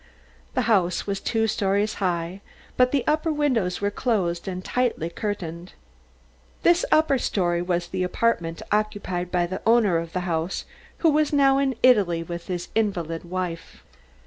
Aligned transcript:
The 0.55 0.63
house 0.63 1.05
was 1.05 1.19
two 1.21 1.45
stories 1.45 1.93
high, 2.01 2.41
but 2.75 2.91
the 2.91 3.03
upper 3.05 3.31
windows 3.31 3.81
were 3.81 3.91
closed 3.91 4.47
and 4.47 4.65
tightly 4.65 5.11
curtained. 5.11 5.73
This 6.63 6.83
upper 6.91 7.19
story 7.19 7.61
was 7.61 7.85
the 7.87 8.01
apartment 8.01 8.63
occupied 8.71 9.29
by 9.31 9.45
the 9.45 9.61
owner 9.63 9.99
of 9.99 10.13
the 10.13 10.21
house, 10.21 10.65
who 11.05 11.11
was 11.11 11.31
now 11.31 11.59
in 11.59 11.75
Italy 11.83 12.23
with 12.23 12.47
his 12.47 12.69
invalid 12.73 13.25
wife. 13.29 13.83